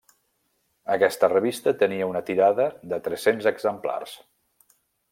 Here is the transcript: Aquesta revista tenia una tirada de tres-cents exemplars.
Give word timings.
Aquesta 0.95 1.29
revista 1.33 1.75
tenia 1.83 2.09
una 2.13 2.23
tirada 2.31 2.67
de 2.95 3.01
tres-cents 3.09 3.49
exemplars. 3.55 4.21